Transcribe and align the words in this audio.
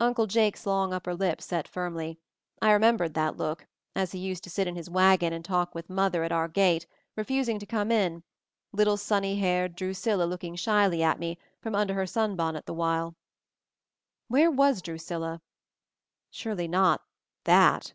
Uncle 0.00 0.26
Jake's 0.26 0.66
long 0.66 0.92
upper 0.92 1.14
lip 1.14 1.40
set 1.40 1.66
firmly; 1.66 2.18
I 2.60 2.72
remembered 2.72 3.14
that 3.14 3.38
look, 3.38 3.66
as 3.94 4.12
he 4.12 4.18
used 4.18 4.44
to 4.44 4.50
sit 4.50 4.66
in 4.68 4.76
his 4.76 4.90
wagon 4.90 5.32
and 5.32 5.42
talk 5.42 5.74
with 5.74 5.88
mother 5.88 6.28
&t 6.28 6.30
our 6.34 6.46
gate, 6.46 6.86
refusing 7.16 7.58
to 7.60 7.64
come 7.64 7.90
in, 7.90 8.22
little 8.72 8.98
sunny 8.98 9.38
haired 9.38 9.74
Drusilla 9.74 10.24
looking 10.24 10.56
shyly 10.56 11.02
at 11.02 11.18
me 11.18 11.38
from 11.62 11.74
under 11.74 11.94
her 11.94 12.04
sunbonnet 12.06 12.66
the 12.66 12.74
while. 12.74 13.16
Where 14.28 14.50
was 14.50 14.82
Drusilla? 14.82 15.40
Surely 16.30 16.68
not— 16.68 17.00
that! 17.46 17.94